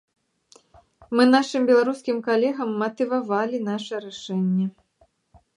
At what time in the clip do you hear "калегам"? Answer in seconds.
2.29-2.69